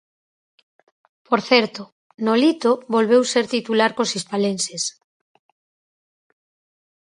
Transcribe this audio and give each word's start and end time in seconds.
Por 1.27 1.39
certo, 1.49 1.81
Nolito 2.25 2.71
volveu 2.95 3.21
ser 3.33 3.45
titular 3.55 3.91
cos 3.97 4.13
hispalenses. 4.15 4.83